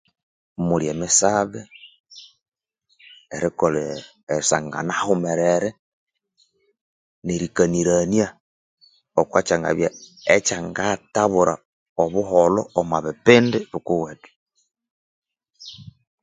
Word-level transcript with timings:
Mulyemisabe 0.67 1.61
erokolha 3.35 3.83
eresangasanganyahawumarere 4.33 5.69
nerikaniranya 7.25 8.25
okyachangathabura 10.33 11.53
obulholo 12.03 12.61
omwabipindi 12.79 13.59
bikowethu 13.71 14.29